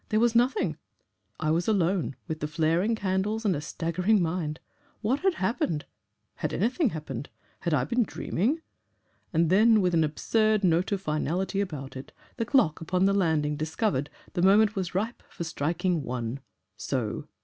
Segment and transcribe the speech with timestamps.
[0.09, 0.77] There was nothing,
[1.39, 4.59] I was alone, with the flaring candles and a staggering mind.
[5.01, 5.85] What had happened?
[6.37, 7.29] Had anything happened?
[7.59, 8.63] Had I been dreaming?...
[9.31, 13.55] And then, with an absurd note of finality about it, the clock upon the landing
[13.57, 16.39] discovered the moment was ripe for striking ONE.
[16.77, 17.27] So!